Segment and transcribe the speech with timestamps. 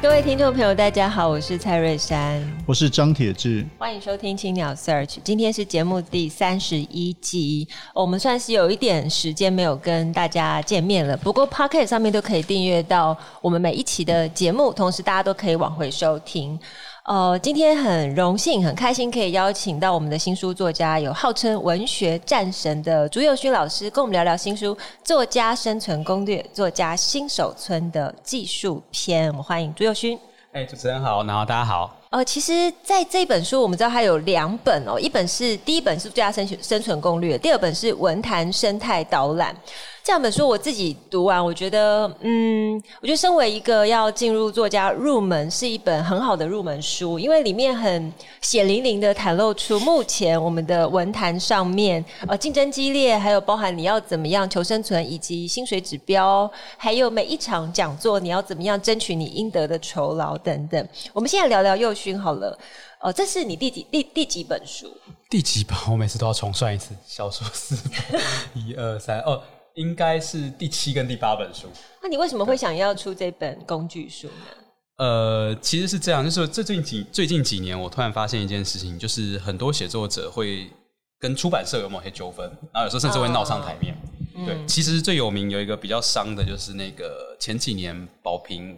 [0.00, 5.16] 各位听众朋友，大家好，我是蔡瑞山，我是张铁志，欢迎收听青鸟 Search。
[5.24, 11.16] 今天是节目第三十一集，我们算是有一点时间没有跟大家见面了。
[11.16, 16.56] 不过 Pocket 上面都可以订阅到我们每一期的节目，同时大家都可以往回收听。
[17.08, 29.28] 呃，今天很荣幸、很开心，可以邀请到我们的新书作家，有号称文学战神的朱佑勋老师，跟我们聊聊新书《作家生存攻略：作家新手村》的技术篇。
[29.28, 30.20] 我们欢迎朱佑勋。
[30.52, 31.96] 哎，主持人好，然后大家好。
[32.10, 39.54] 呃，其实在这本书，我们知道它有两本哦，一本是第一本是《作家生存生存攻略》，第二本是《文坛生态导览》。
[40.08, 60.88] 这两本书我自己读完，我觉得，嗯，我觉得身为一个要进入作家入门，是一本很好的入门书，因为里面很血淋淋的袒露出目前我们的文坛上面，呃，竞争激烈，还有包含你要怎么样求生存，以及薪水指标，还有每一场讲座你要怎么样争取你应得的酬劳等等。
[61.12, 62.58] 我们现在聊聊幼勋好了，
[63.00, 64.90] 呃，这是你第几第第几本书？
[65.28, 65.76] 第几本？
[65.92, 68.18] 我每次都要重算一次，小说四本，
[68.56, 69.42] 一二三，哦。
[69.78, 71.68] 应该是第七跟第八本书。
[72.02, 74.32] 那你为什么会想要出这本工具书呢？
[74.96, 80.68] 呃，其实是这样，就是最近几最近几年，我突然发现一件事情，就是很多写作者会
[81.20, 83.94] 跟出版社有某些纠纷，然后有时候甚至会闹上台面。
[84.34, 88.76] 哦、对，嗯、其实最有名有一个比较伤的，就是那个前几年宝瓶。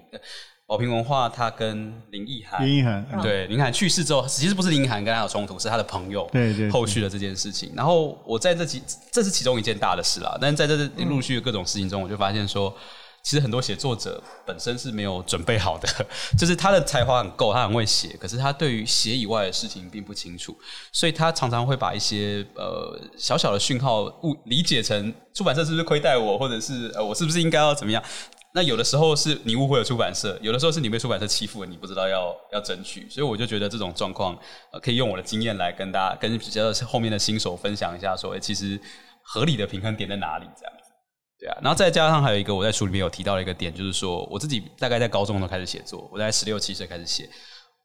[0.71, 7.73] 宝瓶文化，他跟林奕含，林奕含，对，林奕含去世之后，其实不是林奕含跟他有冲突，是他的朋友，对对，后续的这件事情。
[7.75, 8.81] 然后我在这几，
[9.11, 10.39] 这是其中一件大的事啦。
[10.41, 12.72] 但是在这陆续的各种事情中，我就发现说，
[13.25, 15.89] 其实很多写作者本身是没有准备好的，
[16.39, 20.56] 就是他的才华很够，他很会写，可是他对于写以外的事情并不清楚，
[20.93, 28.00] 所以他常常会把一些呃小小的讯号误理解成出版社是不是亏待我，或者是呃我是不是应该要怎么样。
[28.53, 34.37] 那有的时候是你误会了出版社，有的时候是你被出版社欺负了，你不知道要要争取，所以我就觉得这种状况，
[34.83, 38.81] 可以用我的经验来跟大家跟比较后面的新手分享一下，说，哎，其实
[39.22, 40.47] 合理的平衡点在哪里？
[40.59, 40.91] 这样子，
[41.38, 41.56] 对啊。
[41.62, 47.31] 然后再加上还有一个我在书里面有提到的一个点，就是说我自己大概在高中都开始写作，我在十六七岁开始写，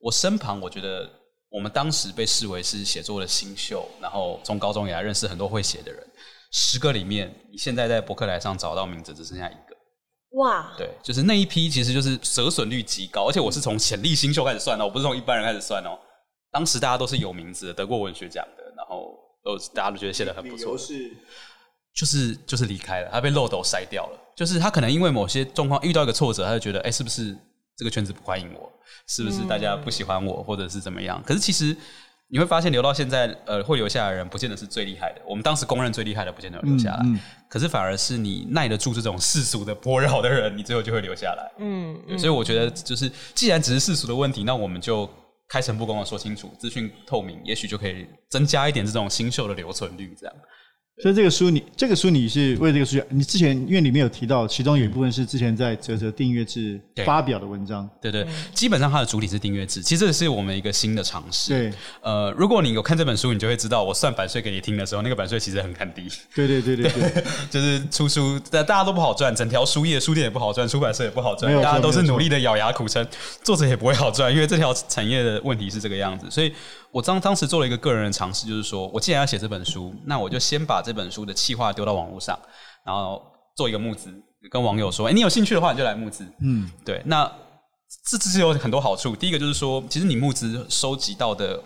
[0.02, 1.08] 我身旁我觉得
[1.52, 6.04] 我们当时被视为是写作的新秀，然后从高中以来认识很多会写的人，
[6.52, 9.75] 十个里面，你现在在博客来上找到名字只剩下一个。
[10.36, 15.98] 哇，对，就是那一批，其实就是折损率极高，而且我是从潜力新秀开始算的，我不是从一般人开始算哦。
[16.52, 20.78] 当时大家都是有名字的，得过文学奖的，然后都大家都觉得写的很不错。
[20.78, 21.12] 是，
[21.94, 24.20] 就是就是离开了，他被漏斗筛掉了。
[24.36, 27.36] 就是他可能因为某些状况遇到一个挫折，他就觉得，哎，是不是
[27.78, 28.72] 这个圈子不欢迎我？
[29.08, 31.24] 是不是大家不喜欢我，或者是怎么样？
[31.26, 31.76] 可是其实。
[32.28, 35.22] 你会发现留到现在，呃，会留下来的人不见得是最厉害的。
[35.28, 37.00] 我们当时公认最厉害的，不见得留下来。
[37.04, 41.52] 嗯嗯、可是反而是你耐得住这种世俗的波扰的人，你最后就会留下来。
[41.60, 45.08] 嗯，嗯，所以我觉得，就是既然只是世俗的问题，那我们就
[45.48, 50.36] 开诚布公的说清楚，资讯透明，也许就可以增加一点这种新秀的留存率，这样。
[51.02, 61.50] 所以这个书你这个书你是为这个书，你之前因为里面有提到，其中有一部分是之前在泽泽订阅制发表的文章，对，对对，基本上它的主体是订阅制，其实这是我们一个新的尝试。
[61.50, 66.08] 对，呃，如果你有看这本书，你就会知道，我算版税给你听的时候，那个版税其实很很低。
[66.34, 73.06] 对对对对对，对 就是出书，大家都不好赚，整条书页书店也不好赚，出版社也不好赚，大家都是努力的咬牙苦撑，
[73.44, 76.54] 作者也不会好赚，因为这条产业的问题是这个样子，所以。
[76.96, 82.40] 我当当时做了一个个人的尝试，就是说我既然要写这本书，那我就先把这本书的企划丢到网络上，
[82.86, 83.22] 然后
[83.54, 84.10] 做一个募资，
[84.50, 87.02] 跟网友说：“哎，你有兴趣的话，你就来募资。”嗯，对。
[87.04, 87.30] 那
[88.10, 89.14] 这这是有很多好处。
[89.14, 91.62] 第一个就是说，其实你募资收集到的、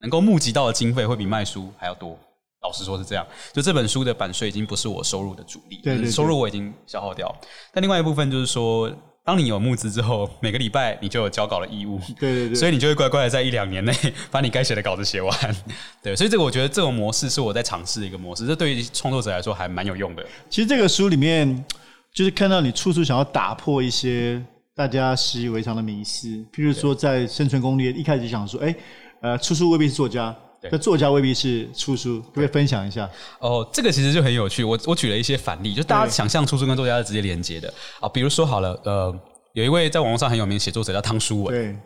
[0.00, 2.18] 能够募集到的经费会比卖书还要多。
[2.62, 7.30] 老实说是这样，就这本书的版税已经不是我收入的主力，对对对，收入我已经消耗掉。
[7.74, 8.90] 但另外一部分就是说。
[9.24, 13.92] 当你有募资之后，每个礼拜你就有交稿的义务， 对对对，所以你就会乖乖的在一两年内
[14.30, 15.56] 把你该写的稿子写完，
[16.02, 20.26] 对，所以这个我觉得这种模式是我在尝试的一个模式，这对于创作者来说还蛮有用的。
[20.50, 21.64] 其实这个书里面
[22.12, 28.74] 就是看到你处处想要打破一些大家习以为常的迷思，譬如说在生存攻略一开始就想说，哎，
[29.20, 30.36] 呃，处处未必是作家。
[30.70, 33.10] 那作家未必是出书，可不可以分享一下？
[33.40, 34.62] 哦，这个其实就很有趣。
[34.62, 38.08] 我我举了一些反例，就大家想象出书跟作家是直接连接的啊。
[38.08, 39.12] 比如说好了，呃，
[39.54, 41.52] 有一位在网络上很有名的写作者叫汤书文。
[41.52, 41.76] 对，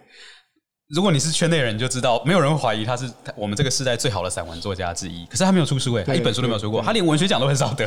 [0.88, 5.25] 如果你是圈内人，你就知道没有人会怀疑他是我们这个时代最好的散文作家之一。
[5.26, 7.87] 可是他没有出书诶，他一本书都没有出过，他连文学奖都很少得。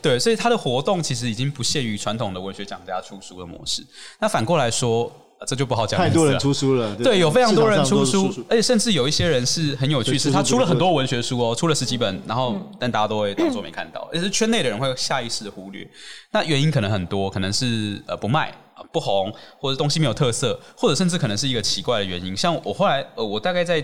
[0.00, 3.86] 对，所以他的活动其实已经不限于传统的文学奖加出书的模式。
[4.18, 5.12] 那反过来说。
[5.46, 5.98] 这就不好讲。
[5.98, 15.88] 太多人出书了，对，有非常多人出书，而且甚至有一些人是很有趣，是他出了很多文学书哦，出了十几本，然后但大家都会当做没看到， 也是圈内的人会下意识的忽略。
[16.32, 18.54] 那原因可能很多，可能是呃不卖、
[18.92, 22.36] 不红，或者东西没有特色，或者甚至可能是一个奇怪的原因。
[22.36, 23.80] 像我后来呃，我大概在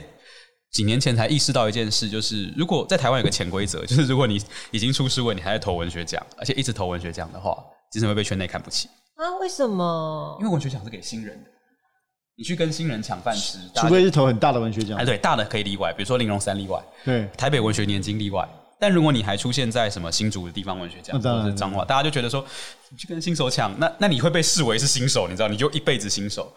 [0.73, 4.38] 几年前才意识到一件事，就是如果在台湾有个潜规则，就是如果你
[4.73, 7.56] 已经出书了，你还在投文学奖，而且一直投文学奖的话，
[7.91, 8.88] 其实会被圈内看不起。
[9.17, 9.37] 啊？
[9.41, 10.37] 为什么？
[10.41, 11.51] 因为文学奖是给新人的，
[12.37, 14.97] 你去跟新人抢饭吃，除非是投很大的文学奖。
[14.99, 18.49] 哎，对，大的可以例外，比如说玲珑三例外，对，台北文学年金例外。
[18.79, 22.45] 但如果你还出现在什么新竹的地方文学奖，或者彰化，大家就觉得说
[22.91, 26.53] 你去跟新手抢，那那你会被视为是新手，你知道，你就一辈子新手。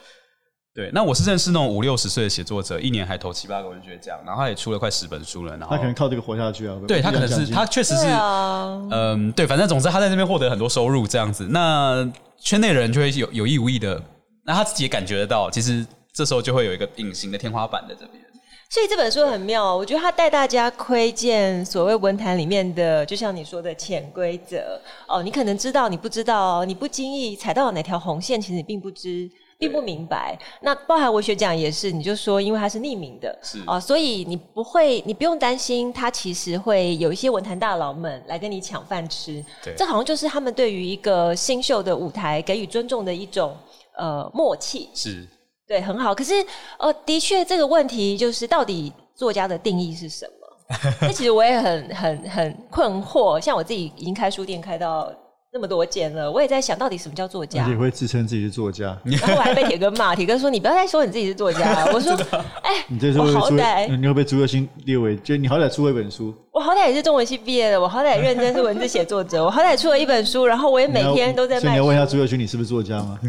[0.75, 6.77] 对，那我是认识那种五六十岁的写作者，一年还投七八个文学奖，然后他也出了快十本书了，然后他可能靠这个活下去啊。
[6.87, 11.47] 对，他可能是他确实是，嗯、呃，对，反正总之他在那边获得很多收入这样子。
[11.49, 14.01] 那圈内人就会有有意无意的，
[14.45, 18.23] 那他自己也感觉得到，其实这时候就会有一个隐形的天花板在这边。
[18.71, 29.27] 所以这本书很妙，我觉得他带大家窥见所谓文坛里面的，就像你说的潜规则哦，你可能知道，你不知道，你不经意踩到哪条红线，其实你并不知，
[29.59, 30.39] 并不明白。
[30.61, 39.45] 那包含文学奖也是，你就说，因为它是匿名的，是哦，所以你不会，你不用担心，他其实会有一些文坛大佬们来跟你抢饭吃。
[39.61, 43.55] 对，这好像就是他们对于一个新秀的舞台给予尊重的一种
[43.97, 44.89] 呃默契。
[44.95, 45.27] 是。
[45.67, 46.15] 对，很好。
[46.15, 46.33] 可是，
[46.79, 50.77] 呃，的确，这个问题就是到底作家的定义是什么？
[51.01, 53.39] 那其实我也很、很、很困惑。
[53.39, 55.13] 像我自己已经开书店开到
[55.51, 57.65] 那么多件了，我也在想到底什么叫作家？
[57.65, 58.95] 你会自称自己是作家？
[59.03, 62.13] 然后我还被铁哥骂， 铁哥说：“你不要再说你自己是作家。”我说
[62.61, 66.31] ：“哎、欸，你这是会好歹你会被朱若星列为，就你好歹出了一本书。
[66.51, 71.61] 我好歹也是中文系毕业的，我好歹认真是文字写作者，我好歹出了一本书，然后我也每天都在卖。
[71.61, 73.19] 所以你要问一下朱若勋，你是不是作家吗？”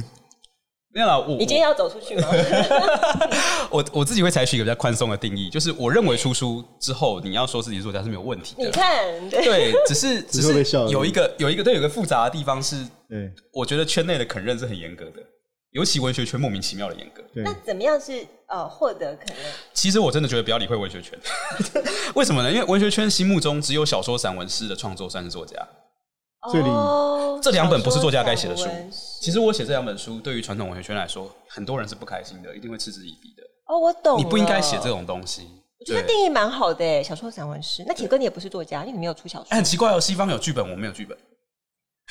[0.92, 2.26] 没有啦，我你今天要走出去吗？
[3.70, 8.64] 我我自己会采取一个比较宽松的定义，就是我认为出书之后，你要说自己是作家是没有问题的。
[8.64, 15.22] 你看，对，对，只是 只是有一个有一个对有一个复杂的地方是，对，我觉得圈内的肯认是很严格的，
[15.70, 17.22] 尤其文学圈莫名其妙的严格。
[17.34, 19.46] 那怎么样是呃获得肯认？
[19.72, 21.16] 其实我真的觉得不要理会文学圈，
[22.16, 22.50] 为什么呢？
[22.50, 25.56] 因为文学圈心目中只有小说、散文、诗的创作算是作家。
[26.50, 26.70] 这里
[27.42, 28.66] 这两本不是作家该写的书。
[29.20, 33.42] 其实我写这两本书，对于传统文学圈来说，很多人是不开心的，一定会嗤之以鼻的。
[33.66, 34.18] 哦，我懂。
[34.18, 35.42] 你不应该写这种东西。
[35.78, 37.84] 我觉得定义蛮好的诶，小说、散文、诗。
[37.86, 39.48] 那铁哥你也不是作家，因为你没有出小说。
[39.50, 41.16] 很奇怪哦，西方有剧本，我没有剧本。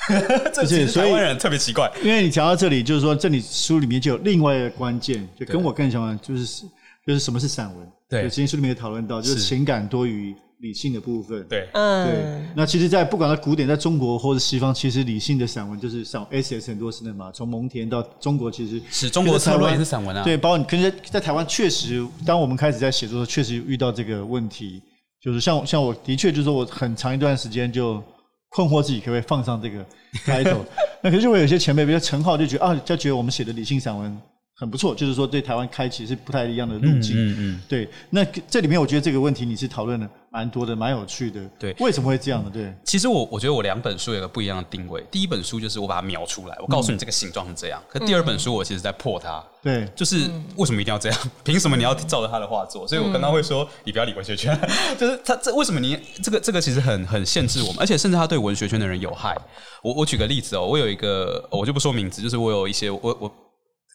[0.54, 1.90] 这是台湾人特别奇怪。
[2.02, 6.64] 因为你讲到这里，就是说这里书里面就有另外一个关键，就跟我更相关，就是
[7.06, 7.92] 就是什么是散文。
[8.08, 10.34] 对，今天书里面也讨论到，就是情感多于。
[10.60, 12.52] 理性的部分，对，嗯，对。
[12.54, 17.30] 那其实，在不管在古典，在中国或者西方，其实理性的散文就是像 S S 很多是的嘛。
[17.32, 20.22] 从蒙田到中国，其实是中国散文也是散文啊。
[20.22, 24.82] 对，包括你可能在在台湾，确实，当我们开始在写作的时候，确实遇到这个问题，
[25.22, 28.02] 就是像像我的确就是说我很长一段时间就
[28.50, 29.84] 困惑自己可不可以放上这个
[30.26, 30.60] title。
[31.02, 34.20] 那可是我有些前辈，比如陈浩就觉得啊，就觉得我们写的理性散文。
[34.60, 37.16] 很不错，就是说对台湾开启是不太一样的路径。
[37.16, 37.60] 嗯嗯，嗯。
[37.66, 41.40] 对，那这里面我觉得这个问题你是讨论的蛮多的，蛮有趣的。
[41.58, 42.50] 对，为什么会这样呢？
[42.52, 45.02] 对，其实我我觉得我两本书有个不一样的定位。
[45.10, 47.80] 第一本书就是我把它描出来，我告诉你这个形状是这样。
[47.82, 49.42] 嗯、可第二本书我其实在破它。
[49.62, 51.18] 对，就是为什么一定要这样？
[51.42, 52.86] 凭什么你要照着他的画做？
[52.88, 54.54] 所以我刚刚会说你不要理文学圈，
[55.00, 59.34] 就是他这为什么你这个这个其实很很限制我们，而且甚至他对文学圈的人有害。
[59.82, 63.32] 我我举个例子哦，我有一个我就不说名字，就是我有一些我我。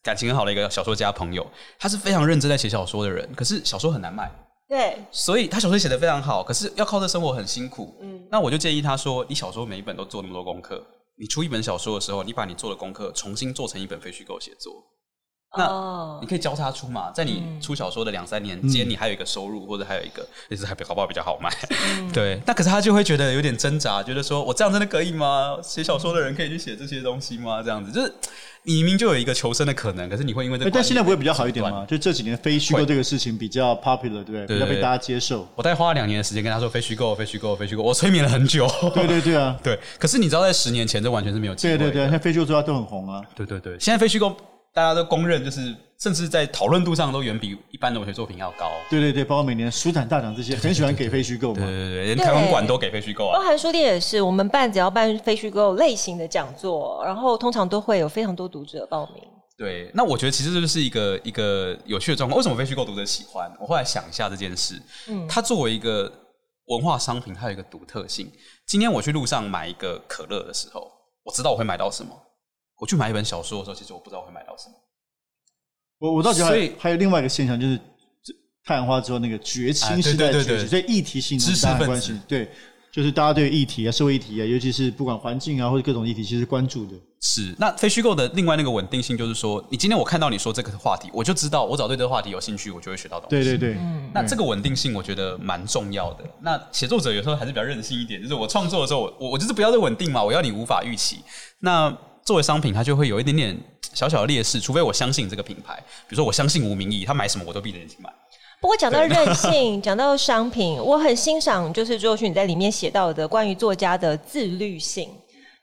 [0.06, 1.46] 感情很好的一个小说家朋友，
[1.80, 4.32] 他是非常认真在写小说的人，可是小说很难卖，
[4.70, 7.98] 对，所以他小说写的非常好，可是要靠这生活很辛苦。
[8.02, 10.80] 嗯，那我就建议他说，你小说每一本都做那么多功课，
[11.18, 14.72] 你出一本小说的时候，你把你做的功课重新做成一本非虚构写作。
[15.58, 21.50] 那你可以交叉出嘛，在你出小说的两三年间，你还有一个收入，或者还有一个，也是还比搞不好比较好卖。
[22.12, 25.58] 对，那可是他就会觉得有点挣扎，觉得说我这样真的可以吗？
[25.64, 27.64] 写小说的人可以去写这些东西吗？
[27.64, 28.14] 这样子就是
[28.66, 30.72] 你明明就有一个求生的可能，可是你会因为这个。
[30.72, 31.86] 但现在不会比较好一点吗？
[31.88, 34.48] 就这几年非虚构这个事情比较 popular，对不对？
[34.48, 35.48] 比较被大家接受。
[35.56, 38.68] 我大概花了两年的时间跟他说非虚构，非虚构，非虚构，我催眠了很久。
[38.94, 39.80] 对对对啊， 对。
[40.00, 41.78] 可是你知道，在十年前这完全是没有机会。
[41.78, 43.22] 对对对，现在非虚构作家都很红啊。
[43.36, 44.36] 对对对，现在非虚构。
[44.76, 48.70] 大家都公认，就是甚至在讨论度上都远比一般的文学作品要高。
[48.90, 51.66] 对对对，包括每年书展大奖这些，很喜欢给非虚构嘛。
[51.66, 53.38] 对对对，连台湾馆都给非虚构啊。
[53.38, 59.24] 包含书店也是，我们办只要办非虚构类型的讲座，然后通常都会有非常多读者报名。
[59.58, 62.38] 对，那我觉得其实这就是一个一个有趣的状况。
[62.38, 63.50] 为什么非虚构读者喜欢？
[63.62, 64.76] 我后来想一下这件事，
[65.08, 66.12] 嗯，它作为一个
[66.66, 68.30] 文化商品，它有一个独特性。
[68.68, 70.92] 今天我去路上买一个可乐的时候，
[71.24, 72.12] 我知道我会买到什么。
[72.80, 74.76] 我去买一本小说的时候，其实我不知道我会买到什么。
[76.00, 77.80] 我我倒觉得还有还有另外一个现象，就是
[78.66, 82.50] 太阳花之后那个觉青时代崛起，啊、所以议题性知识分子对。
[82.92, 86.94] 就是大家对议题啊、社会议题啊，尤其是不管环境啊或者各种议题，其实关注的。
[87.20, 93.36] 是那非虚构的另外那个稳定性，就是说，你今天我看到你说这个话题，我就知道我只要对这个话题有兴趣，我就会学到东西。
[93.36, 94.10] 对对对，嗯。
[94.14, 96.24] 那这个稳定性，我觉得蛮重要的。
[96.40, 101.20] 那写作者有时候还是比较任性一点，就是我创作的时候，我我就是不要这稳定嘛，我要你无法预期。
[101.60, 101.94] 那
[102.26, 103.56] 作为商品，它就会有一点点
[103.94, 105.76] 小小的劣势，除非我相信这个品牌，
[106.08, 108.12] 比如说我相信吴明义，他买什么我都闭着眼睛买。
[108.60, 115.08] 不过讲到任性， 讲到商品，我很欣赏，就是周旭你在里面写到的关于作家的自律性。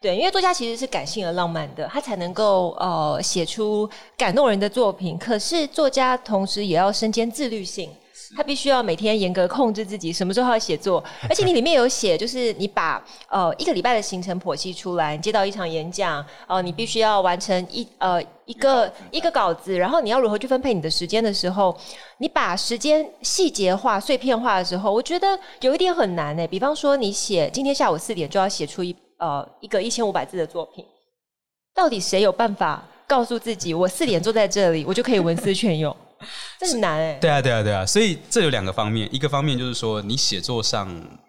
[0.01, 5.19] 对，因为作家其实是感性而浪漫的，他才能够呃写出感动人的作品。
[5.19, 7.91] 可是作家同时也要身兼自律性。
[8.35, 21.77] 他必须要每天严格控制自己什么时候要写作，而且你里面有写，就是你把呃一个礼拜的行程剖析出来，你接到一场演讲，哦、呃，你必须要完成一呃一个一个稿子，然后你要如何去分配你的时间的时候，
[22.19, 26.47] 你把时间细节化、碎片化的时候，我觉得有一点很难诶。
[26.47, 30.85] 比方说，你写今天下午四点就要写出一呃一个一千五百字的作品，
[31.75, 35.95] 到底谁有办法告诉自己，我四点坐在这里，我就可以文思泉涌？
[36.61, 40.89] 这是难哎，对啊，对啊，对啊，所以这有两个方面，一个方面就是说，你写作上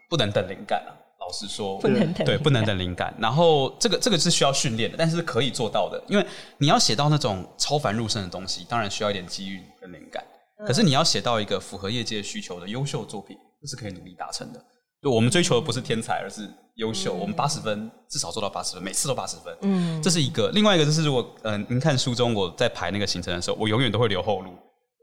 [0.09, 3.13] 不能等灵感啊，老实说，不能等，对，不能等灵感。
[3.19, 6.25] 然后这个这个是需要训练的，但是可以做到的，因为
[6.57, 10.23] 你要写到那种超凡入圣的东西，当然需要一点机遇跟灵感。
[10.65, 14.63] 可是你要写到一个符合业界需求的优秀作品，这是可以努力达成的。
[15.01, 17.13] 就我们追求的不是天才，而是优秀。
[17.13, 19.53] 我们八十分至少做到八十分，每次都八十分。
[19.63, 20.49] 嗯，这是一个。
[20.51, 24.53] 另外一个就是，如果嗯、呃，您看书中我在排那个行程的时候，我永远都会留后路。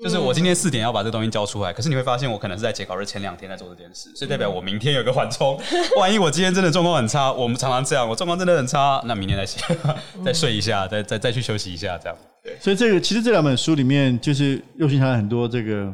[0.03, 5.61] 就是我今天四点要把这东西交出来，可是你会发现我可能是在截稿日前两天在做这件事，所以代表我明天有个缓冲。
[5.99, 9.61] 万一我今天真的状况很差，我们常常这样，我状况真的很差，那明天再写，
[10.25, 12.17] 再睡一下，再再再去休息一下，这样。
[12.43, 15.93] 对，所以这个其实这两本书里面，就是又欣谈很多这个。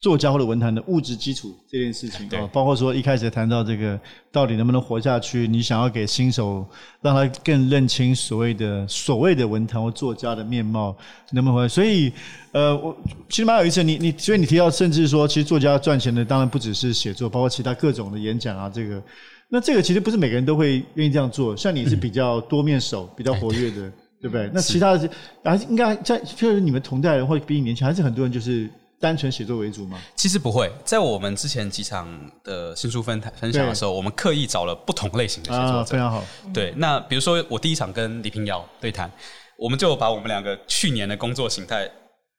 [0.00, 3.98] 作家或者文坛的物质基础这件事情啊，包括说一开始谈到这个
[4.30, 6.64] 到底能不能活下去，你想要给新手
[7.02, 10.96] 让他更认清所谓的所谓的文坛或作家的面貌，
[11.32, 11.68] 能不能活？
[11.68, 12.12] 所以，
[12.52, 12.96] 呃，我
[13.28, 19.02] 其实蛮有意思，你你所以你提到，甚至说，其实作家赚钱的当然不只是写作，包括其他各种的演讲啊，这个，
[19.48, 21.56] 那这个其实不是每个人都会愿意这样做。
[21.56, 24.48] 像你是比较多面手，比较活跃的，对不对？
[24.54, 25.10] 那其他的
[25.42, 28.70] 还是应该在就是你们同代人或者比你年轻，还是很多人就是。
[29.00, 29.98] 单纯写作为主吗？
[30.16, 32.08] 其实不会，在我们之前几场
[32.42, 36.24] 的新书分分享的时候，我们刻意找了不同类型的写作者，啊，非常好。
[36.52, 39.10] 对，那比如说我第一场跟李平遥对谈，
[39.56, 41.88] 我们就把我们两个去年的工作形态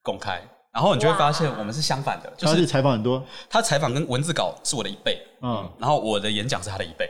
[0.03, 0.41] 公开，
[0.73, 7.09] 然后你就会发现我们是相反的，就是采访很多，他采访跟文字稿是我的一倍，嗯，然后我的演讲是他的一倍。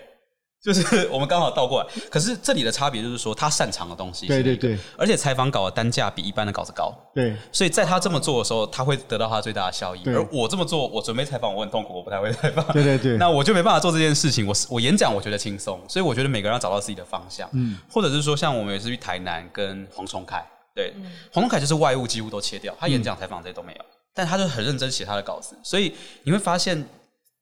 [0.61, 10.01] 就是 我们刚好倒过来，可是这里的差别就是说，他擅长的东西，对对对，而且采访稿的单价比一般的稿子高，对，所以在他这么做的时候，他会得到他最大的效益。
[10.07, 14.45] 而我这么做，我准备采访，我很痛苦，我不太会采访，对对对，那我就没办法做这件事情。
[14.45, 26.85] 我我演讲我觉得轻松，所以我觉得每个人要找到自己的方向，嗯，或者是说，像我们也是去台南跟黄崇凯，对，嗯、黄崇凯就是外务几乎都切掉，他演讲采访这些都没有，嗯、但他就很认真写他的稿子，所以你会发现。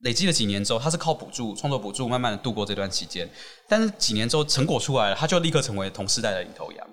[0.00, 3.28] 累积了几年之后，他是靠补助、创作补助，慢慢的度过这段期间。
[3.68, 6.86] 但是几年之后，成果出来了，他就立刻成为同世代的领头羊。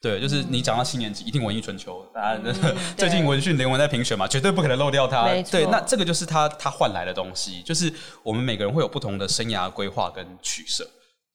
[0.00, 5.26] 对，就是你讲到七年级，一定文艺春秋，大家、嗯、 最近文讯联文在评选嘛，绝对不可能漏掉他。
[5.50, 10.88] 对，那这个就是他他换来的东西，就是我们每个人会有不同的生涯规划跟取舍。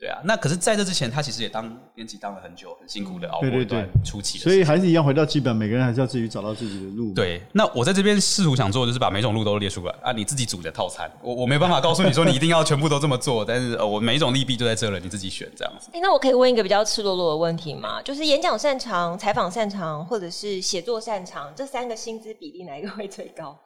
[0.04, 4.44] 对啊，那可是在这之前，他其实也当编辑当了很久，很辛苦的熬过一段初期的。
[4.44, 7.14] 所以还是一样回到基本，每个人还是要自己找到自己的路。
[7.14, 11.10] 对，那我在这边试图想做，就是把每种路都列出来啊，你自己组的套餐。
[11.22, 15.90] 我我没办法告诉你说你一定要全部都这么做， 但是呃，我每一种利弊就在这了，你自己选这样子。
[15.94, 18.02] 欸，那我可以问一个比较赤裸裸的问题吗？
[18.02, 23.58] 就是演讲擅长、采访擅长，或者是写作擅长，这三个薪资比例哪一个会最高？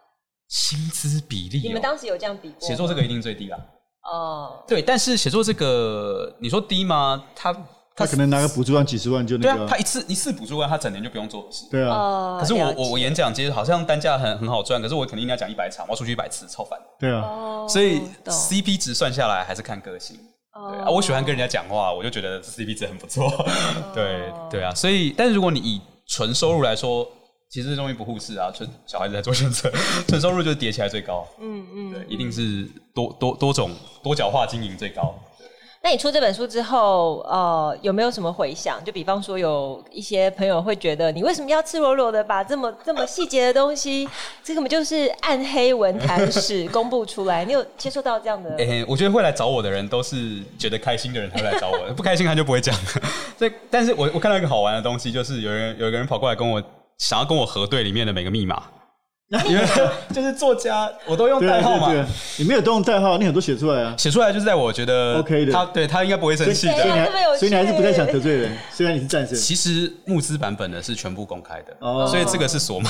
[0.50, 1.58] 薪资比例？
[1.58, 2.67] 喔，你们当时有这样比过？
[2.67, 3.58] 写作这个一定最低啦。
[4.11, 7.23] 哦，对，但是写作这个，你说低吗？
[7.35, 7.55] 他
[7.95, 11.65] 他可能拿个补助万几十万就那个，对啊，他一次一次补助万，他整年就不用做的事。
[11.69, 16.79] 对啊，哦、可是我我我演讲其实好像单价很很好赚，可是我肯定应该讲一百场，我要出去一百次，超烦。
[16.99, 20.17] 对啊，哦、所以 CP 值算下来还是看个性。
[20.53, 23.25] 哦、对啊，我喜欢跟人家讲话，我就觉得 CP 值很不错。
[23.27, 23.45] 哦、
[23.93, 27.05] 对对啊，所以但是如果你以纯收入来说。
[27.49, 29.71] 其实这东西不互斥啊，纯小孩子在做选择，
[30.07, 31.25] 纯收入就是叠起来最高。
[31.39, 33.71] 嗯嗯，对，一定是多多多种
[34.03, 35.15] 多角化经营最高。
[35.81, 38.83] 那你出这本书之后，呃，有没有什么回想？
[38.83, 44.09] 就比方说，有一些朋友会觉得，你为什么要赤裸裸的把这么这么细节的东西，
[44.43, 47.45] 这根本就是暗黑文坛史 公布出来？
[47.45, 48.49] 你有接受到这样的？
[48.57, 52.75] 哎、欸，我觉得会来找我的人都是觉得开心的人才会来找我，不开心他就不会讲。
[53.37, 56.61] 所以，但是我我看到一个好玩的东西，就是有人有一个人跑过来跟我，
[56.97, 58.63] 想要跟我核对里面的每个密码。
[59.29, 59.65] 因为
[60.15, 61.93] 就是作家，我都用代号嘛。
[62.37, 63.93] 你没有都用代号，你很多写出来啊。
[63.97, 66.73] 写出来就是在我觉得 OK 的，他对他应该不会生气的。
[66.77, 68.57] 所以你还，所以你还是不太想得罪人。
[68.71, 72.89] 虽然你是战神，其实募资版本的是全部公开的，哦、所以这个是锁码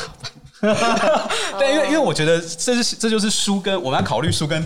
[0.61, 0.75] 版。
[1.57, 4.63] 对，因为因为我觉得这是这就是书跟我们要考虑书跟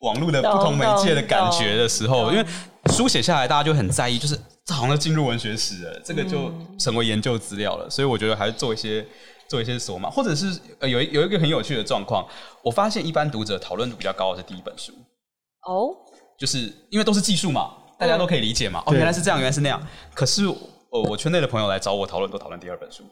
[0.00, 2.44] 网络的不同媒介的感觉的时候，因为
[2.92, 7.90] 书写下来大家就很在意，就是这好像进入文学史了，这个就成为研究资料了。
[7.90, 9.06] 所以我觉得还是做一些。
[9.48, 12.26] 做一些索码，或者是呃有有一个很有趣的状况，
[12.62, 14.94] 我发现一般读者讨论度比较高的是第一本书
[15.66, 15.94] 哦，
[16.38, 19.86] 就是因为都是技术嘛，大家都可以理解嘛，哦原来是这样，原来是那样。
[20.14, 23.02] 可是呃我圈内的朋友来找我讨论，都讨论第二本书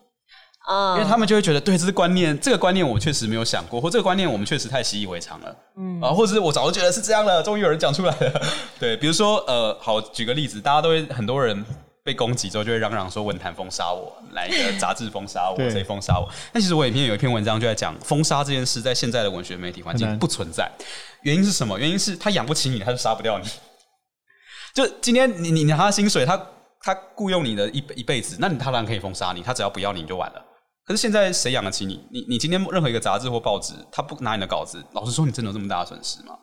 [0.66, 8.42] 啊，因为他们就会觉得对，这是观念，这个观念我确实没有想过，或这个观念我们确实太习以为常了，嗯啊，或者是我早就觉得是这样了，终于有人讲出来了，
[8.78, 11.64] 对，比如说呃好举个例子，大家都会很多人。
[12.02, 16.26] 被攻击之后，就会嚷嚷说文坛封杀我，哪一个杂志封杀我，谁封杀我？
[16.50, 20.68] 但其实我影片有一篇文章就在讲封杀这件事，在现在的文学媒体环境不存在。
[21.24, 21.78] 原因是什么？
[21.78, 23.46] 原因是他养不起你，他就杀不掉你。
[24.74, 26.40] 就今天你你拿他薪水，他
[26.80, 30.42] 他雇佣你的一一辈子，那你他当然可以封杀你，他只要不要你就完了。
[30.90, 32.04] 可是现在谁养得起你？
[32.10, 36.34] 你你今天任何一个杂志或报纸，他不拿你的稿子，老实说，你真的有这么大的损失吗？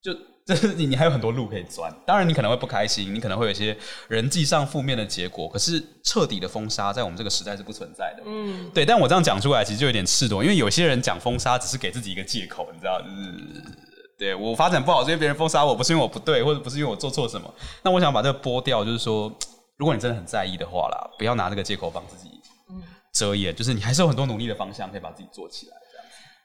[0.00, 0.12] 就。
[0.46, 1.92] 这是你，你还有很多路可以钻。
[2.06, 3.76] 当然，你可能会不开心，你可能会有一些
[4.08, 5.46] 人际上负面的结果。
[5.48, 8.22] 可是，彻底的封杀在我们这个时代是不存在的。
[8.24, 8.86] 嗯，对。
[8.86, 13.34] 但我这样讲出来，其实就有点赤裸，因为有些人讲封杀只是给自己一个借口，你知道，就是
[14.16, 17.52] 对我发展不好，是因为别人封杀我，不是因为我不对，或者不是因为我做错什么。
[17.82, 19.30] 那我想把这个剥掉，就是说，
[19.76, 22.37] 如果你真的很在意的话啦，不要拿这个借口帮自己
[23.12, 25.72] 遮掩，就是你还是有很多努力的方向可以把自己做起来。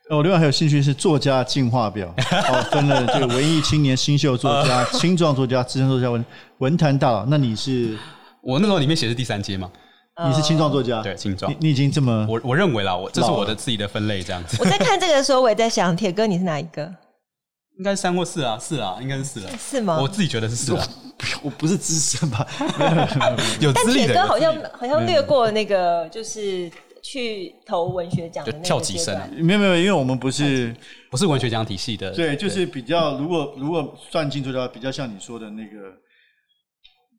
[0.10, 6.26] 我另外还有兴趣是作家进化表， 哦，分了这个文艺青年、新秀作家、 青壮作家、资深作家、文
[6.58, 7.26] 文坛大佬。
[7.26, 7.98] 那你是？
[8.42, 9.72] 我那时候里面写的是第三阶嘛？
[10.28, 11.02] 你是青壮作家？
[11.02, 11.50] 对，青壮。
[11.52, 14.58] 你你已经这么，我我认为啦，我这是我的自己的分类这样子。
[14.62, 16.94] 我在看这个的时候，我也在想，铁哥你是哪一个？
[17.78, 19.50] 应该是三或四啊，四啊，应该是四了。
[19.58, 20.00] 是吗？
[20.02, 20.88] 我自己觉得是四啊。
[21.42, 22.46] 我不是资深吧？
[23.62, 24.14] 有资历的。
[24.14, 26.72] 但铁哥好像好像略过那个，就是。
[27.06, 30.74] 去投文学奖的跳级生，没有没有，因为我们不是
[31.12, 35.92] 不是文学奖体系的，对，就是比较如果如果算进去的话，比较像你说的那个，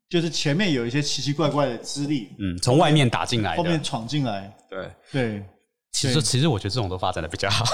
[0.09, 5.45] 就是前面有一些奇奇怪怪的资历，嗯，从外面打进来，后面闯进来，对对。
[5.95, 7.65] 其实其实我觉得这种都发展的比较好，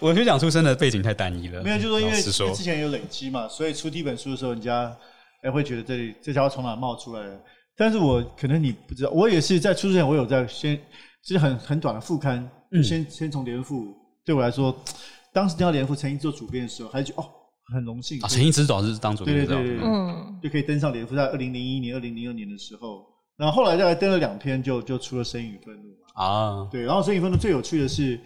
[0.00, 1.62] 文学奖出身的背景太单一了。
[1.62, 4.94] 没有，就是说因为之前有累积嘛，所以出第一本书的时候，人家
[5.42, 7.40] 哎会觉得这里这家伙从哪冒出来的。
[7.76, 10.78] 但是我可能你不知道，我也是在出之前，我有在先。
[11.26, 12.46] 就是很很短的副刊，
[12.82, 13.96] 先、嗯、先从联副
[14.26, 14.76] 对我来说，
[15.32, 17.26] 当时听到联副陈一之做主编的时候，还是觉得哦
[17.74, 18.28] 很荣幸啊。
[18.28, 23.06] 陈一之主要是当主编，对对对，嗯，就可以登上联副，在二零零一年、二零零二年的时候，
[23.38, 26.66] 然后后来再登了两篇就，就就出了《声音与愤怒》啊。
[26.72, 28.18] 对，然后《声音与愤怒》最有趣的是，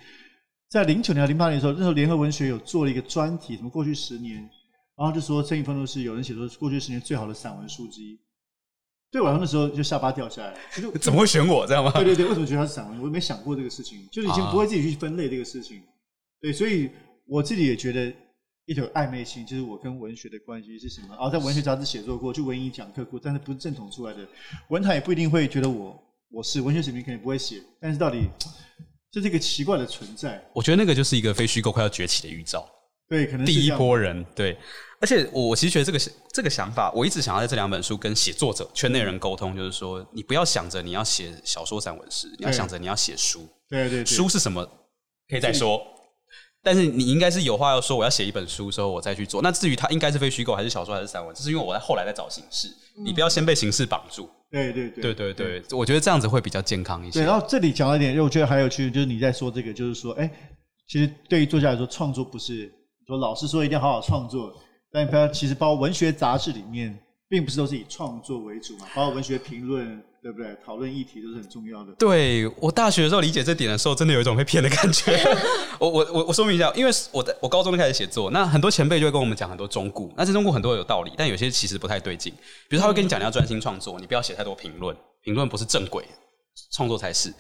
[0.69, 4.37] 在零九年、零八年的时候，那时候联合文学有做了一个专题，什么过去十年，
[4.97, 8.19] 然后就说《声音与愤怒》是有人写说过去十年最好的散文书之一。
[9.11, 11.91] 对，晚上的时候就下巴掉下来，就 怎么会选我这样吗？
[11.93, 13.01] 对对对，为什么觉得他是散文？
[13.01, 15.83] 我也没想过这个事情，就是以前不会自己去分类这个事情。
[16.43, 16.91] 对，所以
[17.27, 18.13] 我自己也觉得
[18.67, 21.15] 一种暧昧性，就是我跟文学的关系是什么？
[21.15, 24.29] 啊，在文学杂志写作过，去文艺讲课过，但是不是正统出来的
[24.69, 25.99] 文坛也不一定会觉得我
[26.31, 27.63] 我是文学水平，肯定不会写。
[27.81, 28.29] 但是到底
[29.11, 30.43] 这是一个奇怪的存在。
[30.53, 32.69] 我觉得那个就是一个非虚构快要崛起的预兆。
[33.09, 34.57] 对，可能第一波人对。
[35.01, 35.99] 而且我我其实觉得这个
[36.33, 43.49] 这个想法，我一直想要在这两本书跟写作者圈内人沟通，就是说，你不要想着你要写小说散文诗，你要想着你要写书。
[43.69, 44.69] 对对对，书是什么
[45.29, 45.81] 可以再说，
[46.63, 47.97] 但是你应该是有话要说。
[47.97, 49.41] 我要写一本书的时候，我再去做。
[49.41, 52.69] 那至于它应该是非虚构还是小说还是散文，这是因为我在后来在找形式。
[53.03, 54.29] 你不要先被形式绑住。
[54.51, 57.21] 对对对对对对，我觉得这样子会比较健康一些。
[57.21, 60.31] 对，然后这里讲了一点，我觉得还有趣，就是你在说这个，就是说，哎，
[60.89, 62.73] 其实对于作家来说，创作不是
[63.07, 64.55] 说老师说一定要好好创作。
[64.91, 70.57] 但不要，其实包括文学杂志里面，并不是都是以创作为主嘛，包括文学评论，对不对？
[70.65, 71.93] 讨论议题都是很重要的。
[71.93, 75.13] 对，我大学的时候理解这点的时候，真的有一种被骗的感觉。
[75.79, 82.33] 我我我我说明一下，因为我在我高中就开始写作，那很多前辈就会跟我们讲很多忠告，那这忠告很多有道理，但有些其实不太对劲。
[82.69, 86.05] 比如他会跟你讲，你要专心创作，你不要写太多评论，评论不是正轨，
[86.73, 87.33] 创作才是。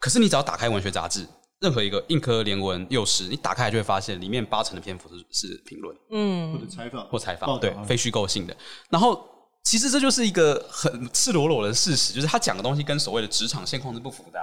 [0.00, 1.26] 可是你只要打开文学杂志。
[1.60, 8.56] 任何一个硬科、连文、幼师，你打开来就会发现，里面八成的篇幅是是评论，嗯，或者采访，或采访，对，非虚构性的。
[8.90, 9.28] 然后
[9.68, 14.40] 其实这就是一个很赤裸裸的事实，就是他讲的东西跟所谓的职场现况是不符的。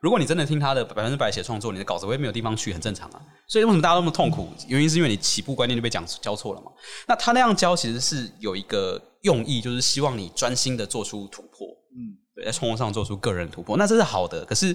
[0.00, 3.22] 如果你真的听他的百分之百写创作，你的稿子会没有地方去，很正常啊。
[3.46, 4.52] 所以为什么大家都那么痛苦？
[4.66, 6.72] 原因是因为你起步观念就被讲教错了嘛。
[7.06, 11.68] 那他那样教其实是有一个用意，就是希望你专心的做出突破。
[11.96, 14.44] 嗯，对，在创作上做出个人突破，那这是好的。
[14.44, 14.74] 可是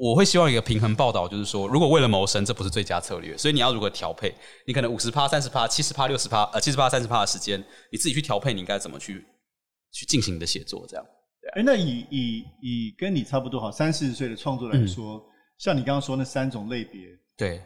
[0.00, 3.36] 我会希望一个平衡报道，就是说，如果为了谋生，这不是最佳策略。
[3.36, 4.34] 所以你要如何调配？
[4.66, 9.22] 你可能五十趴、三十趴、七十趴、六十趴，呃，七十趴、三十趴的时间，你自己去调配，你应该怎么去？
[9.92, 11.04] 去进行你的写作，这样。
[11.54, 15.22] 哎、欸，那以以以跟你差不多好三四十岁的创作来说，嗯、
[15.58, 17.60] 像你刚刚说那三种类别，对，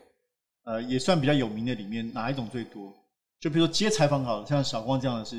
[0.65, 2.93] 呃，也算比较有名的里面，哪一种最多？
[3.39, 5.37] 就比如说接采访好了，像小光这样的是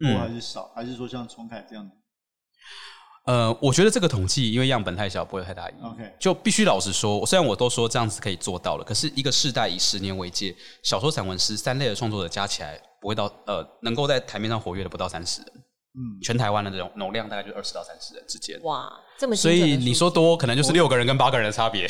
[0.00, 0.72] 多还是少？
[0.74, 1.94] 嗯、还是说像崇凯这样的？
[3.26, 5.82] 呃，我觉得这个统计因为样本太小，不会太大意义。
[5.82, 15.50] OK，就必须老实说，虽然我都说这样子可以做到了，可是一个世代以十年为界，小说、散文诗三类的创作者加起来不会到呃，能够在台面上活跃的不到三十人。
[15.96, 18.60] 嗯，全台湾的这种容量大概就二十到三十人之间。
[18.64, 21.88] 哇，这么所以你说多，可能就是六个人跟八个人的差别。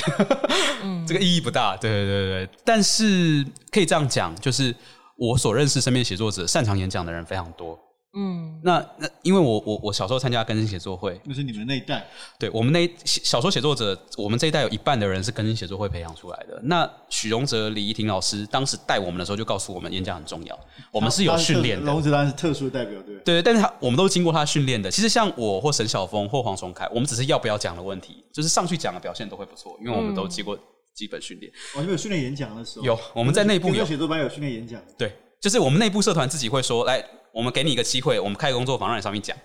[0.82, 1.76] 嗯， 这个意义不大。
[1.76, 3.42] 对对对对，但是
[3.72, 4.72] 可以这样讲，就是
[5.16, 7.76] 我所认识身边写作者擅长演讲的人非常多。
[8.16, 12.06] 嗯，那那因为我我我小时候参加更新写作会，那是你们那一代。
[12.38, 16.60] 对，我们那小说写作者，我们这一代有一半的人是更新写作会培养出来的。
[16.62, 20.56] 那许荣哲、李怡婷老师当时带我们的时候，就告诉我们演讲很重要，
[20.92, 21.86] 我们是有训练的。
[21.86, 24.88] 荣哲当然是特殊的代表，对对，但是他我们都经过他训练的。
[24.88, 30.56] 其实像我或沈晓峰或黄崇凯，我们只是要不要讲的问题，就是上去讲的表现都会不错，因为我们都经过
[30.94, 31.52] 基本训练。
[31.74, 32.84] 哦，你们有训练演讲的时候？
[32.84, 34.80] 有，我们在内部有写作班有训练演讲。
[34.96, 37.04] 对，就是我们内部社团自己会说来。
[37.34, 39.36] 我们给你一个机会，我们开个工作坊让你上面讲。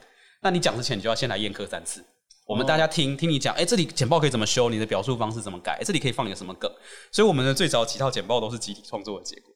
[0.43, 2.05] 那你讲之前，你就要先来验课三次。
[2.45, 4.69] 我们大家听听你讲，哎，这里简报可以怎么修？
[4.69, 5.81] 你的表述方式怎么改？
[5.83, 6.71] 这里可以放一个什么梗？
[7.11, 9.51] 所以我们的最早几套简报都是集体创作的结果。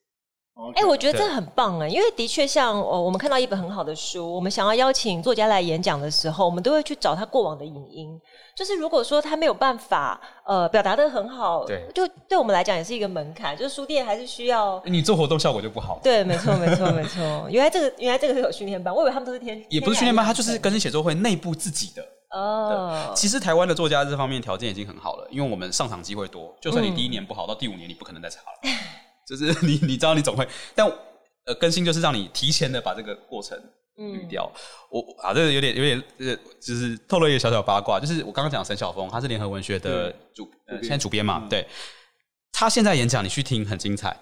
[0.75, 8.19] 哎我觉得这很棒哎，因为的确像哦我们看到一本很好的书，我们想要邀请作家来演讲的时候，我们都会去找他过往的影音。
[8.55, 13.57] 就是如果说他没有办法呃表达的很好，对，就对我们来讲也是一个门槛。
[13.57, 15.99] 就是书店还是需要你做活动效果就不好。
[16.03, 17.47] 对，没错，没错，没错。
[17.49, 23.11] 原来这个原来这个是有训练班，我以为他们都是天也不是训练班，他就是更新写作会内部自己的哦。
[23.15, 28.69] 其实台湾的作家这方面条件已经很好了，因为我们上场机会多，就算你第一年不好，嗯、到第五年你不可能再差了。
[29.27, 30.85] 就是 你你知道你总会，但
[31.45, 33.57] 呃更新就是让你提前的把这个过程。
[33.95, 34.59] 捋掉，嗯、
[34.89, 41.63] 我啊，这个有点有点呃，就是透露一个小小八卦，就是我刚刚讲沈晓峰，他是联合文学的主，呃，现在主编嘛，嗯、对，
[42.51, 44.17] 他现在演讲你去听很精彩，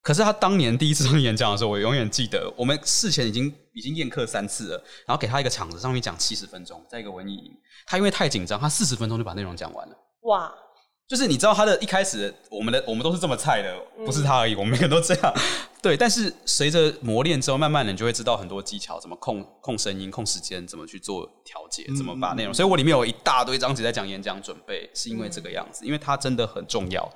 [0.00, 7.52] 可是他当年第一次上演讲的时候，我永远记得，我们事前已经已经验课三次了，然后给他一个场子，上面讲七十分钟，在一个文艺营，
[7.84, 10.54] 他因为太紧张，他四十分钟就把内容讲完了，哇。
[11.08, 15.34] 就是你知道他的一开始，我们的我们都是这么菜的，不是他而已，我们每个人都这样。
[15.80, 22.52] 对，但是随着磨练之后，慢慢的你就会知道很多技巧，怎么控控声音、控时间，怎么去做调节，怎么把内容。
[22.52, 27.08] 所以我里面有一大堆章节在讲演讲准备，是因为这个样子，因为它真的很重要，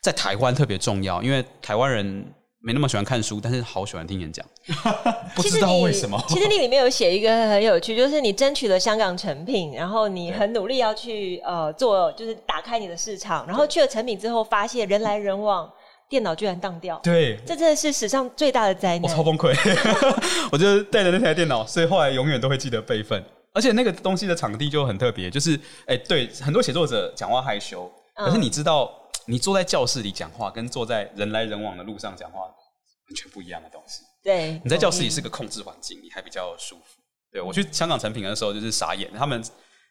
[0.00, 2.34] 在台湾特别重要，因为台湾人。
[2.60, 4.44] 没那么喜欢看书，但是好喜欢听演讲。
[5.36, 6.20] 不知道为什么。
[6.28, 15.70] 其实你里面有写一个很有趣，就是你争取了香港成品，然后你很努力要去呃做，就是打开你的市场，然后去了成品之后，发现人来人往，
[16.08, 16.98] 电脑居然当掉。
[17.04, 19.02] 对，这真的是史上最大的灾难。
[19.02, 19.54] 我超崩溃，
[20.50, 23.22] 我就带着那台电脑，所以后来永远都会记得备份。
[23.52, 28.90] 而且那个东西的场地就很特别，就是哎，对，很多写作者讲话害羞，可是你知道。
[29.26, 34.02] 嗯你坐在教室里讲话，跟坐在人来人往的路上讲话，完全不一样的东西。
[34.22, 37.00] 对，你在教室里是个控制环境，你还比较舒服。
[37.32, 39.42] 对，我去香港诚品的时候就是傻眼，他们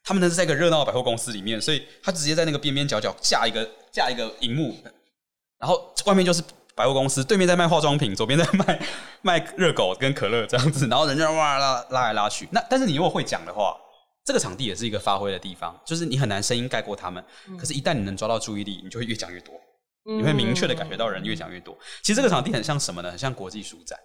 [0.05, 4.73] 他们那是在一个热闹的百货公司里面，所以他直接在那个边边角角架一个架一个荧幕，
[5.59, 6.41] 然后外面就是
[6.73, 8.81] 百货公司，对面在卖化妆品，左边在卖
[9.21, 12.47] 卖热狗跟可乐这样子，然后人家哇啦拉来拉去。
[12.51, 13.75] 那但是你如果会讲的话。
[14.25, 19.53] 这个场地也是一个发挥的地方，就是你很难声音盖过他们，嗯、可是，一旦你能抓到注意力，你就会越讲越多，
[20.09, 21.77] 嗯、你会明确的感觉到人越讲越多。
[22.01, 23.11] 其实这个场地很像什么呢？
[23.11, 23.97] 很像国际书展。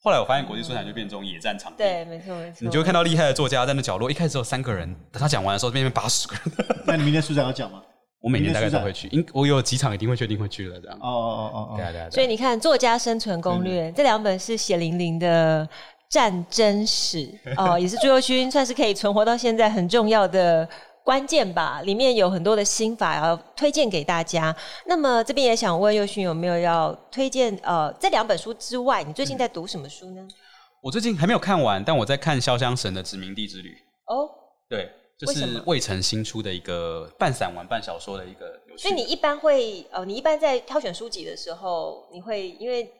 [0.00, 2.58] 后来我发现国际书展就变成这种野战场地，对，没错没错。
[2.60, 6.66] 你就会看到厉害的作家在那角落，一开始只有三个人，等他讲完的时候，变成八十个人。
[6.86, 7.82] 那你明天书展要讲吗？
[8.20, 10.96] 我每年大概都会去，因我有几场一定会确定会去的这样。
[10.98, 12.08] 哦哦哦哦，对啊对啊。
[12.10, 15.68] 所以你看，《作家生存攻略》这两本是血淋淋的。
[16.08, 20.66] 战争史哦，也是朱佑勋算是可以存活到现在很重要的
[21.04, 21.82] 关键吧。
[21.84, 24.54] 里面有很多的心法要推荐给大家。
[24.86, 27.54] 那么这边也想问佑勋有没有要推荐？
[27.62, 30.26] 呃，这两本书之外，你最近在读什么书呢？
[30.80, 33.68] 我最近还没有看完，但我在看潇湘神的《殖民地之旅》。
[34.06, 34.30] 哦，
[34.68, 38.46] 对，就是未城新出的一个半散文半小说的一个。
[38.78, 42.90] 所以你一般会呃，你一般在挑选书籍的时候，你会因为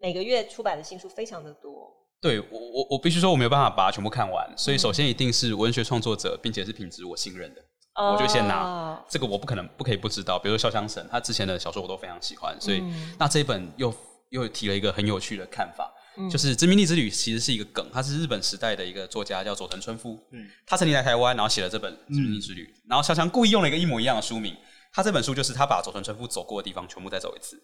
[0.00, 1.94] 每个月出版的新书非常的多。
[2.20, 7.60] 对我我我必须说我没有办法把它全部看完，所以首先一定是文学创作者，并且是品质我信任的，
[7.94, 10.38] 嗯、我就先拿这个，我不可能不可以不知道。
[10.38, 13.94] 比如说肖湘神，他之前的小说我都非常喜欢，所以、嗯、那这一本又
[14.30, 24.56] 又提了一个很有趣的看法，嗯、就是《殖民地之旅》其实是一个梗，他是日本时代的一个作家叫佐藤春夫，嗯，他曾经来台湾，然后写了这本《殖民地之旅》，嗯、然后肖湘故意用了一个一模一样的书名，
[24.92, 27.56] 他这本书就是他把佐藤春夫走过的地方全部再走一次。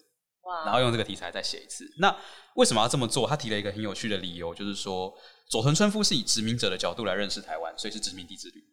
[0.65, 1.85] 然后用这个题材再写一次。
[1.97, 2.15] 那
[2.55, 3.27] 为什么要这么做？
[3.27, 5.13] 他提了一个很有趣的理由，就是说
[5.49, 8.63] 佐藤春夫是以殖民者的角度来认识台湾，所以是殖民地之旅。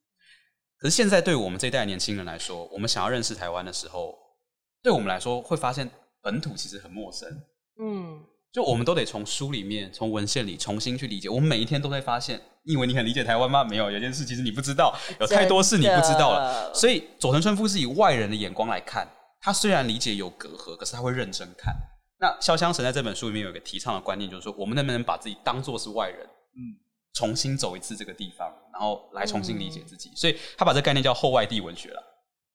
[0.79, 4.15] 可是现在对我们这一代年轻人来说，我们想要认识台湾的时候，
[4.83, 5.89] 对我们来说会发现
[6.21, 7.29] 本土其实很陌生。
[7.81, 8.21] 嗯，
[8.53, 11.29] 就我们都得从书里面、从文献里重新去理解。
[11.29, 13.63] 我们每一天都在发现，你以为你很理解台湾吗？
[13.63, 16.75] 没有，有件事其实你不知道，有太多事你不知道了。
[16.75, 19.09] 所以佐藤春夫是以外人的眼光来看。
[19.43, 21.75] 他虽然理解有隔阂，可是他会认真看。
[22.19, 26.79] 那潇湘神在这本书里面有一个提倡的观念，就是说，我们能不能把自己当做是外人，嗯，
[27.13, 30.11] 重新走一次这个地方，然后来重新理解自己。
[30.11, 32.01] 嗯、所以他把这个概念叫后外地文学了，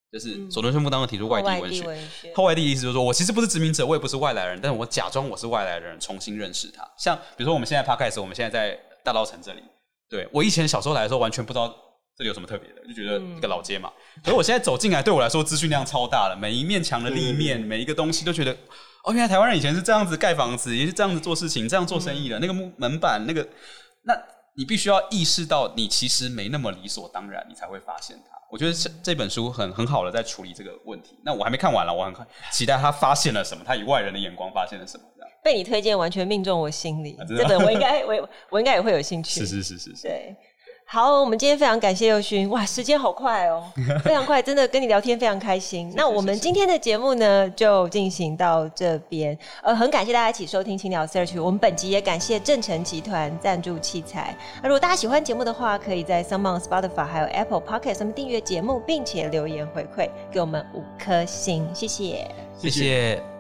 [0.09, 2.33] 就是佐藤春夫当中提出外地文学。
[2.33, 6.89] 后外地意思就是说我其实不是殖民者，我也不是外来人，但是我假装我是外来的人，重新认识他。
[6.97, 9.61] 像比如说我们现在 Podcast，我们现在在大稻城这里，
[10.09, 11.83] 对，我以前小时候来的时候完全不知道。
[12.17, 12.81] 这里有什么特别的？
[12.87, 13.91] 就觉得一个老街嘛。
[14.15, 16.35] 嗯、可是我现在走进来，对我来说资讯量超大了。
[16.35, 18.51] 每一面墙的立面，嗯、每一个东西都觉得，
[19.03, 22.39] 哦，原来台湾人以前是这样子盖房子，也是这样子做事情，这样做生意的。
[22.39, 23.47] 嗯、那个木门板，那个，
[24.01, 24.15] 那
[24.55, 28.35] 你必须要意识到，你其实没那么理所当然，你才会发现它。
[28.49, 31.19] 我觉得这这本书很很好的在处理这个问题。
[31.23, 32.15] 那我还没看完了，我很
[32.51, 35.03] 期待他发现了什么，他以外人的眼光发现了什么。
[35.15, 37.15] 这样被你推荐，完全命中我心里。
[37.19, 39.41] 啊、这本我应该我我应该也会有兴趣。
[39.45, 40.01] 是是是是是。
[40.01, 40.35] 对。
[40.89, 43.61] 好，我们今天非常感谢佑勋，哇，时间好快哦，
[44.05, 45.91] 非常快，真的跟你聊天非常开心。
[45.93, 49.37] 那我们今天的节目呢，就进行到这边。
[49.61, 54.33] 呃，很感谢大家一起收听青鸟 Search，我们本集也感谢正成集团赞助器材。
[54.63, 63.36] 那如果大家喜欢节目的话，可以在 SoundOn Spotify 还有 Apple Pocket 上面订阅节目，并且留言回馈给我们五颗星，谢谢，谢谢。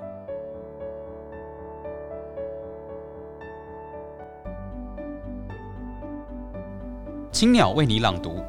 [7.37, 8.43] 青鸟为你朗读，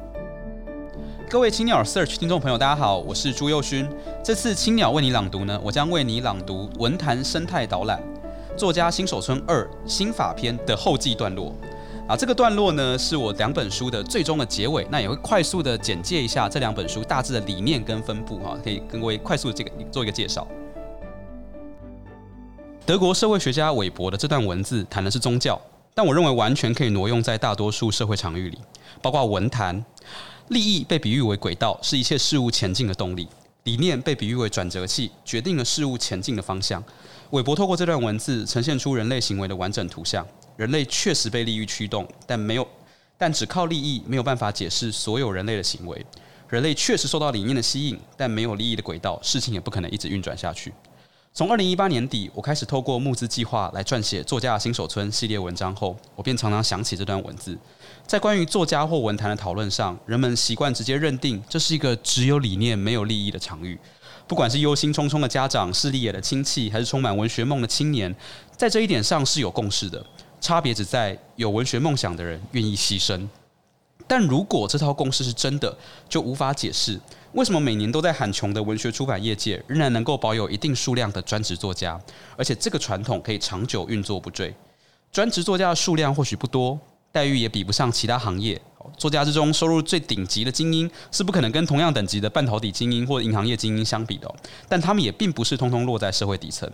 [1.29, 3.87] 各位青鸟 Search 听众朋友，大家好，我是朱佑勋。
[4.23, 8.01] 这次青鸟为你朗读呢，我将为你朗读《文坛生态导览》
[8.57, 11.53] 作家新手村二心法篇的后记段落。
[12.07, 14.87] 啊，这个段落呢，是我两本书的最终的结尾。
[14.89, 20.47] 那也会快速的简介一下这两本书大致的理念跟分布哈，可以跟各位快速这个做一个介绍。
[22.87, 25.61] 德国社会学家韦伯的这段文字谈的是宗教。
[25.93, 28.57] 但我认为完全可以挪用在大多数社会场域里，
[29.01, 29.83] 包括文坛，
[30.47, 33.25] 利益被比喻为轨道，是一切事物前进的动力；
[33.63, 36.83] 理念被比喻为转折器，决定了事物前进的方向。
[37.31, 40.25] 韦伯透过这段文字呈现出人类行为的完整图像。
[40.55, 42.67] 人类确实被利益驱动，但没有，
[43.17, 46.05] 但只靠利益没有办法解释所有人类的行为。
[46.49, 50.73] 人类确实受到理念的吸引，但没有利益的轨道，事情也不可能一直运转下去。
[51.39, 57.57] 从二零一八年底，我开始透过募资计划来撰写作家的新手村系列文章后，我便常常想起这段文字。
[58.05, 63.79] 在关于作家或文坛的讨论上，人们习惯直接认定这是一个只有理念没有利益的场域。
[64.27, 68.13] 不管是忧心忡忡的家长、势利眼的亲戚，还是充满文学梦的青年，
[68.57, 70.05] 在这一点上是有共识的。
[70.41, 73.25] 差别只在有文学梦想的人愿意牺牲。
[74.09, 75.77] 但如果这套共识是真的，
[76.09, 76.99] 就无法解释。
[77.33, 82.01] 为什么每年都在喊穷的文学出版业界，仍然能够保有一定数量的专职作家，
[82.35, 84.51] 而且这个传统可以长久运作不坠？
[85.11, 86.79] 专职作家的数量或许不多，
[87.11, 88.59] 待遇也比不上其他行业。
[88.97, 94.35] 作家之中收入最顶级的精英，是不可能跟同样等级的半导体精英或银行业精英相比的。
[94.67, 96.67] 但他们也并不是通通落在社会底层。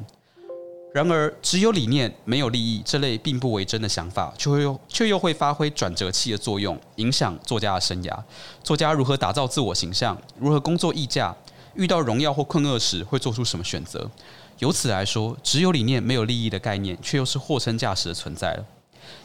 [0.95, 8.17] 然而，只有理念没有利益这类并不为真的想法，却又却又会发挥转折器的作用，影响作家的生涯。
[8.63, 10.17] 作家如何打造自我形象？
[10.39, 11.35] 如何工作议价？
[11.73, 14.09] 遇到荣耀或困厄时会做出什么选择？
[14.59, 18.65] 由此来说，只有理念没有利益的概念，却又是货真价实的存在了。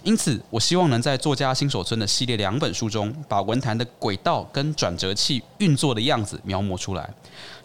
[0.02, 7.08] 因此，我希望能在作家新手村的系列两本书中，把文坛的轨道跟转折器运作的样子描摹出来。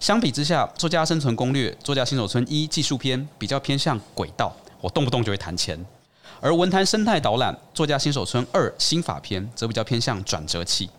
[0.02, 5.78] 相比之下，作家生存攻略、作家新手村一技术篇比较偏向轨道，我动不动就会谈钱；
[6.42, 10.90] 而文坛生态导览、作家新手村二心法篇则比较偏向转折器，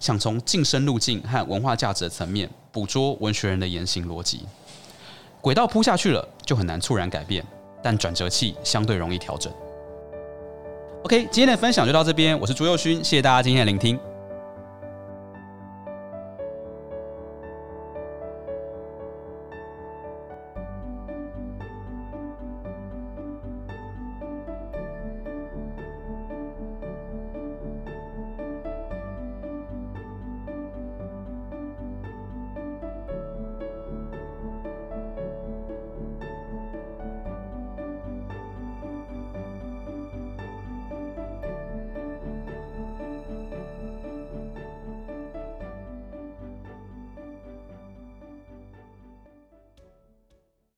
[0.00, 4.46] 想从晋升路径和文化价值的层面捕捉文学人的言行逻辑。
[5.42, 7.44] 轨道铺下去了，就很难猝然改变；
[7.82, 9.52] 但转折器相对容易调整。
[11.06, 12.36] OK，今天的分享就到这边。
[12.40, 13.96] 我是朱佑勋，谢谢大家今天的聆听。